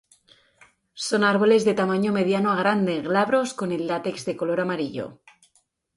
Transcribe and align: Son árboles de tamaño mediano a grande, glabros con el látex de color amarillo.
Son 1.07 1.21
árboles 1.33 1.61
de 1.67 1.77
tamaño 1.81 2.11
mediano 2.19 2.49
a 2.51 2.55
grande, 2.61 2.95
glabros 3.07 3.49
con 3.59 3.69
el 3.71 3.85
látex 3.89 4.17
de 4.25 4.35
color 4.41 4.59
amarillo. 4.61 5.05